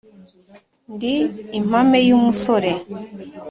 Ndi 0.93 1.13
impame 1.59 1.99
y'umusore 2.07 2.71